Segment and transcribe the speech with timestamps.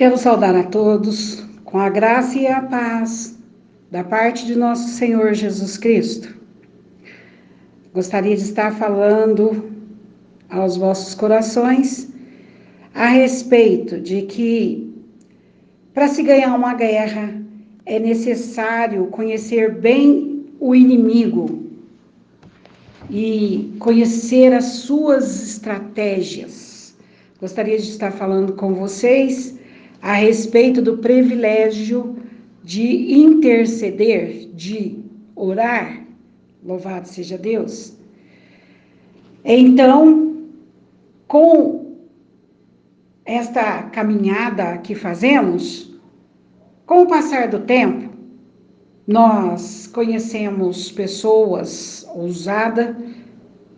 [0.00, 3.38] Quero saudar a todos com a graça e a paz
[3.90, 6.34] da parte de nosso Senhor Jesus Cristo.
[7.92, 9.70] Gostaria de estar falando
[10.48, 12.08] aos vossos corações
[12.94, 14.90] a respeito de que
[15.92, 17.34] para se ganhar uma guerra
[17.84, 21.62] é necessário conhecer bem o inimigo
[23.10, 26.96] e conhecer as suas estratégias.
[27.38, 29.59] Gostaria de estar falando com vocês
[30.02, 32.16] a respeito do privilégio
[32.62, 34.98] de interceder, de
[35.34, 36.04] orar.
[36.64, 37.96] Louvado seja Deus.
[39.44, 40.44] Então,
[41.26, 41.96] com
[43.24, 45.98] esta caminhada que fazemos,
[46.86, 48.10] com o passar do tempo,
[49.06, 52.96] nós conhecemos pessoas ousadas,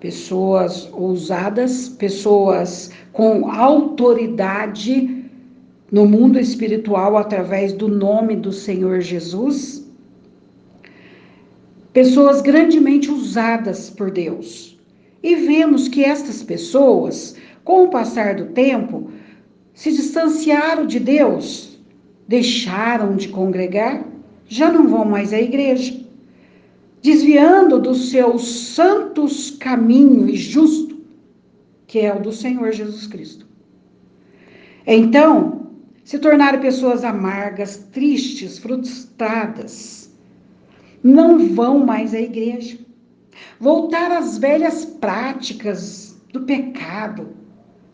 [0.01, 5.22] pessoas ousadas, pessoas com autoridade
[5.93, 9.87] no mundo espiritual através do nome do Senhor Jesus.
[11.93, 14.81] Pessoas grandemente usadas por Deus.
[15.23, 19.11] E vemos que estas pessoas, com o passar do tempo,
[19.75, 21.79] se distanciaram de Deus,
[22.27, 24.03] deixaram de congregar,
[24.49, 26.01] já não vão mais à igreja,
[27.03, 30.97] desviando dos seus santos caminhos justo,
[31.87, 33.47] que é o do Senhor Jesus Cristo.
[34.87, 35.62] Então,
[36.05, 40.11] se tornaram pessoas amargas, tristes, frustradas.
[41.03, 42.79] Não vão mais à igreja.
[43.59, 47.29] Voltar às velhas práticas do pecado,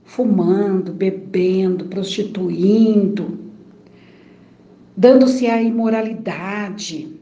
[0.04, 3.38] fumando, bebendo, prostituindo,
[4.96, 7.18] dando-se à imoralidade.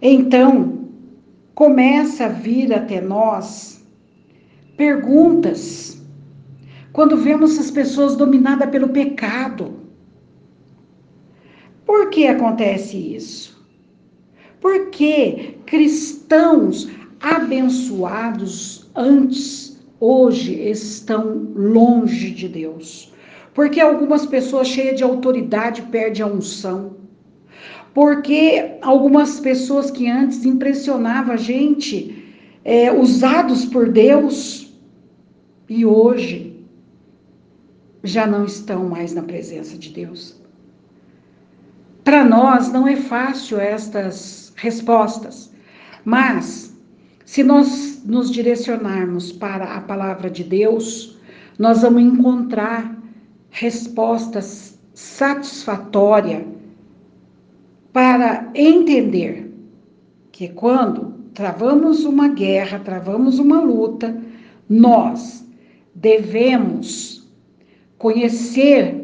[0.00, 0.88] Então,
[1.54, 3.82] começa a vir até nós
[4.76, 6.03] perguntas
[6.94, 9.72] quando vemos as pessoas dominadas pelo pecado.
[11.84, 13.60] Por que acontece isso?
[14.60, 16.88] Porque cristãos
[17.20, 23.12] abençoados antes, hoje, estão longe de Deus.
[23.52, 26.94] Porque algumas pessoas cheias de autoridade perdem a unção.
[27.92, 32.24] Porque algumas pessoas que antes impressionavam a gente,
[32.64, 34.72] é, usados por Deus,
[35.68, 36.53] e hoje
[38.04, 40.40] já não estão mais na presença de Deus.
[42.04, 45.50] Para nós não é fácil estas respostas,
[46.04, 46.76] mas
[47.24, 51.18] se nós nos direcionarmos para a palavra de Deus,
[51.58, 52.94] nós vamos encontrar
[53.50, 56.44] respostas satisfatórias
[57.90, 59.50] para entender
[60.30, 64.20] que quando travamos uma guerra, travamos uma luta,
[64.68, 65.46] nós
[65.94, 67.23] devemos
[68.04, 69.02] conhecer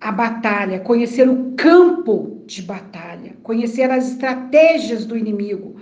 [0.00, 5.74] a batalha, conhecer o campo de batalha, conhecer as estratégias do inimigo.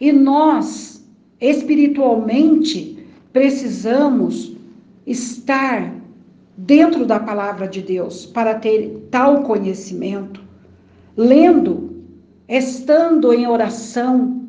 [0.00, 1.04] E nós,
[1.40, 4.56] espiritualmente, precisamos
[5.04, 5.92] estar
[6.56, 10.40] dentro da palavra de Deus para ter tal conhecimento,
[11.16, 12.04] lendo,
[12.48, 14.48] estando em oração,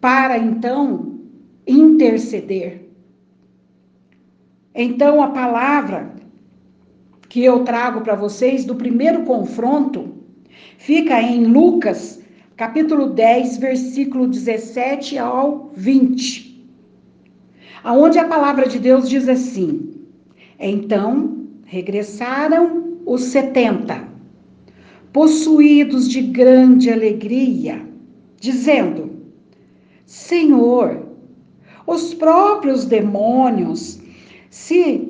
[0.00, 1.20] para então
[1.66, 2.85] interceder.
[4.78, 6.12] Então, a palavra
[7.30, 10.16] que eu trago para vocês do primeiro confronto
[10.76, 12.22] fica em Lucas,
[12.58, 16.68] capítulo 10, versículo 17 ao 20.
[17.82, 19.94] Aonde a palavra de Deus diz assim:
[20.60, 24.06] Então regressaram os setenta,
[25.10, 27.82] possuídos de grande alegria,
[28.38, 29.10] dizendo:
[30.04, 31.06] Senhor,
[31.86, 34.04] os próprios demônios
[34.56, 35.06] se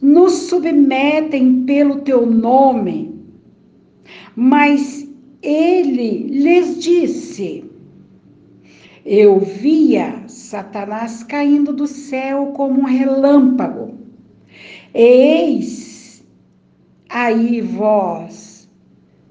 [0.00, 3.14] nos submetem pelo teu nome.
[4.34, 5.06] Mas
[5.42, 7.62] ele lhes disse:
[9.04, 13.98] Eu via Satanás caindo do céu como um relâmpago.
[14.94, 16.24] Eis
[17.08, 18.68] aí vós,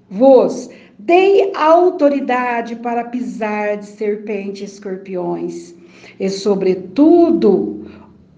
[0.10, 5.76] vos dei autoridade para pisar de serpentes e escorpiões,
[6.20, 7.80] e sobretudo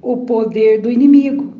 [0.01, 1.53] o poder do inimigo.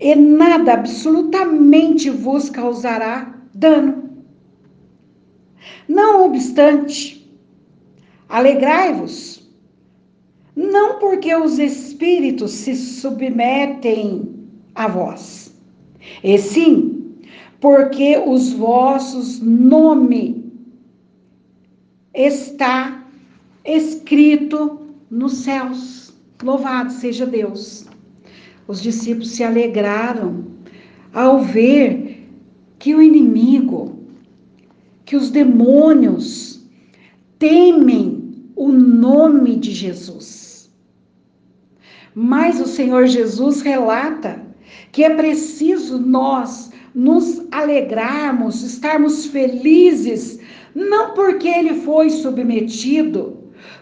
[0.00, 4.10] E nada absolutamente vos causará dano.
[5.88, 7.28] Não obstante,
[8.28, 9.48] alegrai-vos,
[10.54, 14.28] não porque os espíritos se submetem
[14.74, 15.54] a vós,
[16.22, 16.98] e sim
[17.60, 20.52] porque os vossos nome
[22.14, 23.04] está
[23.64, 26.07] escrito nos céus.
[26.42, 27.86] Louvado seja Deus.
[28.68, 30.44] os discípulos se alegraram
[31.12, 32.28] ao ver
[32.78, 33.98] que o inimigo,
[35.04, 36.62] que os demônios
[37.38, 40.70] temem o nome de Jesus.
[42.14, 44.42] Mas o Senhor Jesus relata
[44.92, 50.40] que é preciso nós nos alegrarmos, estarmos felizes,
[50.74, 53.36] não porque ele foi submetido,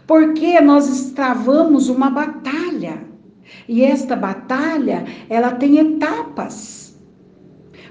[0.07, 3.05] porque nós estravamos uma batalha.
[3.69, 6.97] E esta batalha, ela tem etapas.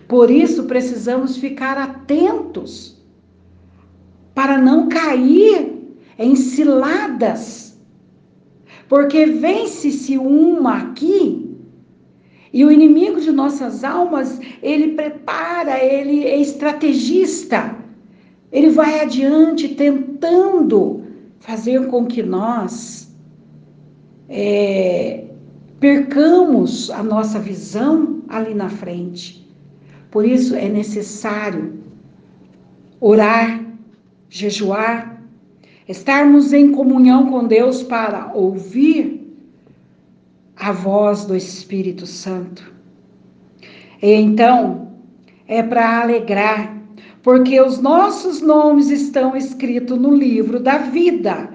[0.07, 3.03] Por isso precisamos ficar atentos
[4.33, 5.73] para não cair
[6.17, 7.77] em ciladas.
[8.87, 11.45] Porque vence-se uma aqui
[12.55, 17.75] e o inimigo de nossas almas, ele prepara, ele é estrategista.
[18.49, 21.04] Ele vai adiante tentando
[21.39, 23.13] fazer com que nós
[24.29, 25.25] é,
[25.79, 29.45] percamos a nossa visão ali na frente.
[30.11, 31.73] Por isso é necessário
[32.99, 33.63] orar,
[34.29, 35.21] jejuar,
[35.87, 39.21] estarmos em comunhão com Deus para ouvir
[40.55, 42.73] a voz do Espírito Santo.
[44.01, 44.93] E então,
[45.47, 46.75] é para alegrar,
[47.25, 51.51] porque os nossos nomes estão escritos no livro da vida.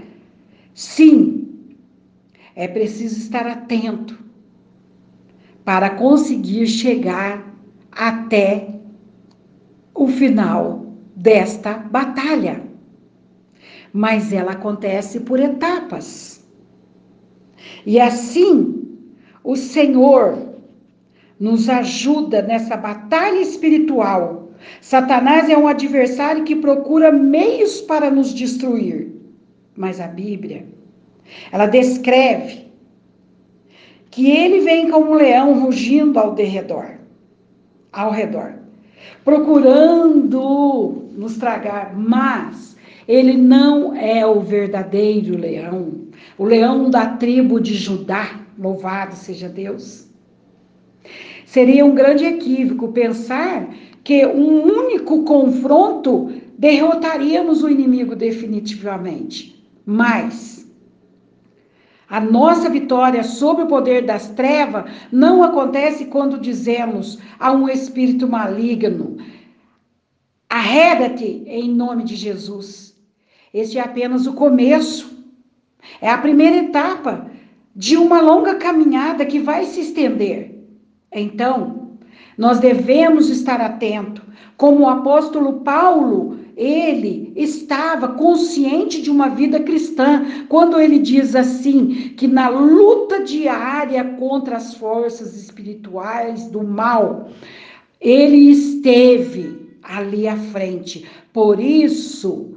[0.74, 1.76] Sim,
[2.56, 4.18] é preciso estar atento
[5.64, 7.54] para conseguir chegar
[7.92, 8.80] até
[9.94, 12.64] o final desta batalha.
[13.92, 16.44] Mas ela acontece por etapas.
[17.86, 18.98] E assim,
[19.44, 20.36] o Senhor
[21.38, 24.49] nos ajuda nessa batalha espiritual.
[24.80, 29.12] Satanás é um adversário que procura meios para nos destruir.
[29.76, 30.66] Mas a Bíblia,
[31.52, 32.66] ela descreve
[34.10, 36.96] que ele vem como um leão rugindo ao derredor,
[37.92, 38.54] ao redor,
[39.24, 47.74] procurando nos tragar, mas ele não é o verdadeiro leão, o leão da tribo de
[47.74, 50.08] Judá, louvado seja Deus.
[51.46, 53.68] Seria um grande equívoco pensar
[54.02, 59.64] que um único confronto derrotaríamos o inimigo definitivamente.
[59.84, 60.66] Mas
[62.08, 68.26] a nossa vitória sobre o poder das trevas não acontece quando dizemos a um espírito
[68.28, 69.18] maligno:
[70.48, 72.98] arreda-te em nome de Jesus.
[73.54, 75.18] Este é apenas o começo.
[76.00, 77.30] É a primeira etapa
[77.74, 80.54] de uma longa caminhada que vai se estender.
[81.12, 81.79] Então,
[82.40, 84.22] nós devemos estar atento,
[84.56, 92.14] como o apóstolo Paulo ele estava consciente de uma vida cristã, quando ele diz assim:
[92.16, 97.28] que na luta diária contra as forças espirituais do mal,
[98.00, 101.04] ele esteve ali à frente.
[101.34, 102.54] Por isso,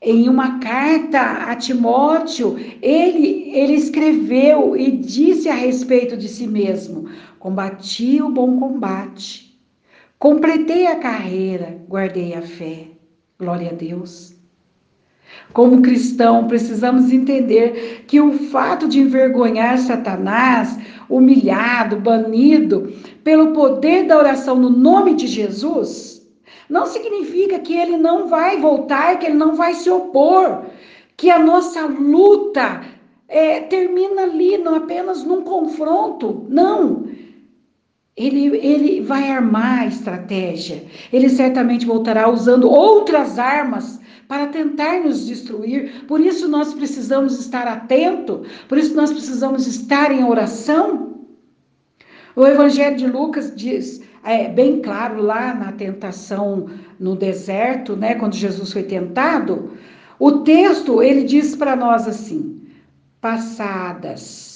[0.00, 7.08] em uma carta a Timóteo, ele, ele escreveu e disse a respeito de si mesmo:
[7.46, 9.56] Combati o bom combate,
[10.18, 12.88] completei a carreira, guardei a fé.
[13.38, 14.34] Glória a Deus.
[15.52, 20.76] Como cristão, precisamos entender que o fato de envergonhar Satanás,
[21.08, 22.92] humilhado, banido,
[23.22, 26.28] pelo poder da oração no nome de Jesus,
[26.68, 30.64] não significa que ele não vai voltar, que ele não vai se opor,
[31.16, 32.82] que a nossa luta
[33.28, 36.44] é, termina ali, não apenas num confronto.
[36.48, 37.05] Não.
[38.16, 40.84] Ele, ele vai armar a estratégia.
[41.12, 46.04] Ele certamente voltará usando outras armas para tentar nos destruir.
[46.06, 51.26] Por isso nós precisamos estar atento, por isso nós precisamos estar em oração.
[52.34, 56.68] O Evangelho de Lucas diz, é bem claro lá na tentação
[56.98, 59.72] no deserto, né, quando Jesus foi tentado,
[60.18, 62.62] o texto ele diz para nós assim:
[63.20, 64.55] passadas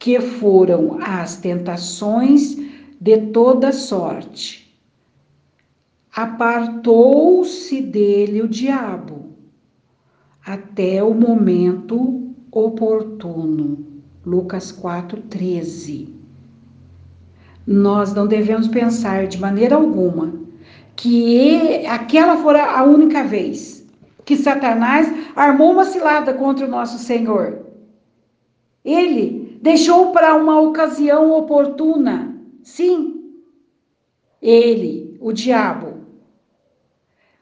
[0.00, 2.56] que foram as tentações
[2.98, 4.74] de toda sorte.
[6.16, 9.36] Apartou-se dele o diabo
[10.44, 13.86] até o momento oportuno.
[14.24, 16.08] Lucas 4:13.
[17.66, 20.32] Nós não devemos pensar de maneira alguma
[20.96, 23.86] que aquela fora a única vez
[24.24, 27.66] que Satanás armou uma cilada contra o nosso Senhor.
[28.82, 32.34] Ele deixou para uma ocasião oportuna.
[32.62, 33.34] Sim,
[34.40, 36.00] ele, o diabo.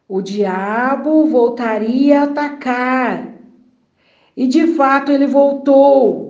[0.08, 3.38] O diabo voltaria a atacar.
[4.36, 6.26] E de fato ele voltou.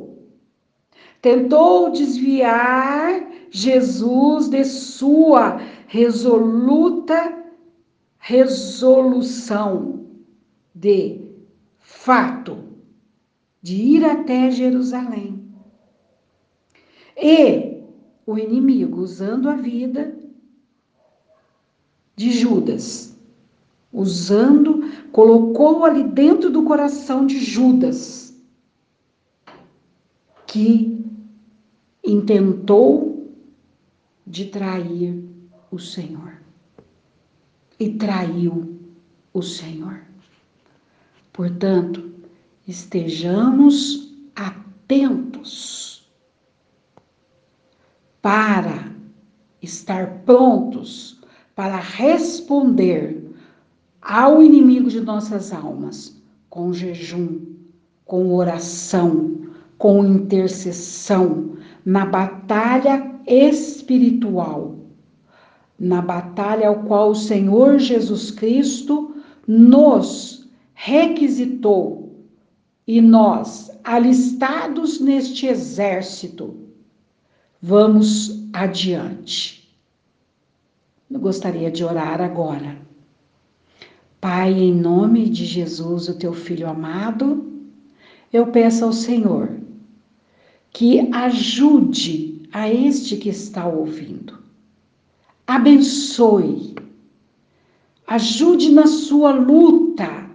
[1.20, 7.34] tentou desviar Jesus de sua resoluta
[8.18, 10.06] resolução
[10.74, 11.20] de
[11.78, 12.58] fato
[13.62, 15.47] de ir até Jerusalém.
[17.20, 17.82] E
[18.24, 20.16] o inimigo, usando a vida
[22.14, 23.16] de Judas,
[23.92, 28.32] usando, colocou ali dentro do coração de Judas,
[30.46, 31.04] que
[32.04, 33.32] intentou
[34.24, 35.24] de trair
[35.70, 36.38] o Senhor.
[37.80, 38.78] E traiu
[39.32, 40.02] o Senhor.
[41.32, 42.10] Portanto,
[42.66, 45.97] estejamos atentos
[48.28, 48.92] para
[49.62, 51.18] estar prontos
[51.56, 53.26] para responder
[54.02, 56.14] ao inimigo de nossas almas
[56.50, 57.40] com jejum,
[58.04, 59.34] com oração,
[59.78, 61.56] com intercessão,
[61.86, 64.76] na batalha espiritual,
[65.80, 69.14] na batalha ao qual o Senhor Jesus Cristo
[69.46, 72.14] nos requisitou
[72.86, 76.67] e nós, alistados neste exército,
[77.60, 79.68] vamos adiante.
[81.10, 82.76] Eu gostaria de orar agora.
[84.20, 87.46] Pai, em nome de Jesus, o teu filho amado,
[88.32, 89.58] eu peço ao Senhor
[90.70, 94.38] que ajude a este que está ouvindo.
[95.46, 96.74] Abençoe,
[98.06, 100.28] ajude na sua luta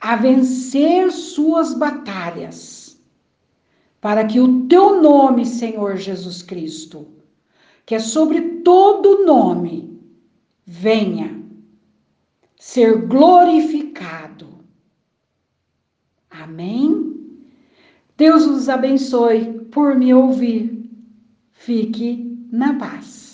[0.00, 2.79] a vencer suas batalhas,
[4.00, 7.06] para que o teu nome, Senhor Jesus Cristo,
[7.84, 10.00] que é sobre todo nome,
[10.64, 11.40] venha
[12.56, 14.48] ser glorificado.
[16.30, 17.16] Amém?
[18.16, 20.88] Deus os abençoe por me ouvir.
[21.52, 23.29] Fique na paz.